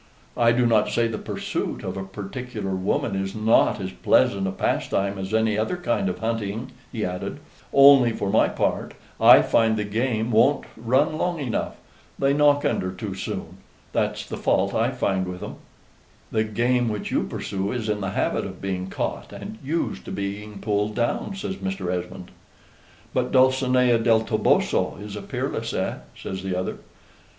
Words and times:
I 0.35 0.51
do 0.51 0.65
not 0.65 0.89
say 0.89 1.07
the 1.07 1.19
pursuit 1.19 1.83
of 1.83 1.95
a 1.95 2.03
particular 2.03 2.71
woman 2.71 3.15
is 3.15 3.35
not 3.35 3.79
as 3.79 3.91
pleasant 3.91 4.47
a 4.47 4.51
pastime 4.51 5.19
as 5.19 5.31
any 5.31 5.59
other 5.59 5.77
kind 5.77 6.09
of 6.09 6.17
hunting," 6.17 6.71
he 6.91 7.05
added; 7.05 7.39
"only, 7.71 8.11
for 8.11 8.31
my 8.31 8.49
part, 8.49 8.95
I 9.19 9.43
find 9.43 9.77
the 9.77 9.83
game 9.83 10.31
won't 10.31 10.65
run 10.75 11.19
long 11.19 11.39
enough. 11.39 11.75
They 12.17 12.33
knock 12.33 12.65
under 12.65 12.91
too 12.91 13.13
soon 13.13 13.57
that's 13.93 14.25
the 14.25 14.37
fault 14.37 14.73
I 14.73 14.89
find 14.89 15.27
with 15.27 15.43
'em." 15.43 15.57
"The 16.31 16.45
game 16.45 16.89
which 16.89 17.11
you 17.11 17.21
pursue 17.21 17.71
is 17.71 17.87
in 17.87 18.01
the 18.01 18.09
habit 18.09 18.43
of 18.43 18.59
being 18.59 18.87
caught, 18.89 19.31
and 19.31 19.59
used 19.63 20.03
to 20.05 20.11
being 20.11 20.61
pulled 20.61 20.95
down," 20.95 21.35
says 21.35 21.57
Mr. 21.57 21.93
Esmond. 21.95 22.31
"But 23.13 23.31
Dulcinea 23.31 23.99
del 23.99 24.21
Toboso 24.21 24.97
is 24.99 25.15
peerless, 25.27 25.73
eh?" 25.73 25.97
says 26.19 26.41
the 26.41 26.55
other. 26.55 26.79